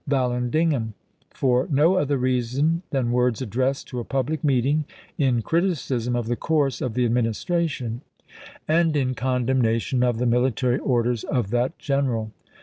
Vallandigham, 0.07 0.95
for 1.29 1.67
no 1.69 1.93
other 1.93 2.17
reason 2.17 2.81
than 2.89 3.11
words 3.11 3.39
addressed 3.39 3.87
to 3.89 3.99
a 3.99 4.03
public 4.03 4.43
meeting 4.43 4.83
in 5.19 5.43
criticism 5.43 6.15
of 6.15 6.25
the 6.25 6.35
course 6.35 6.81
of 6.81 6.95
the 6.95 7.07
Admin 7.07 7.27
istration, 7.27 7.99
and 8.67 8.97
in 8.97 9.13
condemnation 9.13 10.01
of 10.01 10.17
the 10.17 10.25
military 10.25 10.79
orders 10.79 11.23
of 11.25 11.51
that 11.51 11.77
general." 11.77 12.31